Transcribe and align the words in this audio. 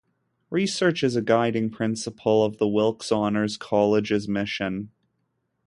Research 0.49 1.03
is 1.03 1.15
a 1.15 1.21
guiding 1.21 1.69
principle 1.69 2.43
of 2.43 2.57
the 2.57 2.67
Wilkes 2.67 3.11
Honors 3.11 3.55
College's 3.55 4.27
mission. 4.27 4.89